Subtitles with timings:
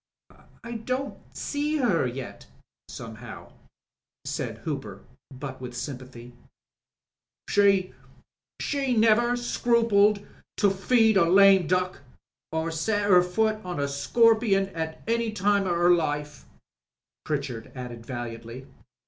[0.63, 2.47] "I don't see her yet
[2.89, 3.51] somehow,"
[4.25, 6.31] said Hooper, but with sjTnpathyj
[7.47, 7.93] "She—
[8.61, 10.25] she never scrupled
[10.57, 11.99] to feed a lame duck
[12.51, 16.45] or set 'er foot on a scorpion at any time of 'er life,"
[17.23, 18.65] Pritchard added valiantly.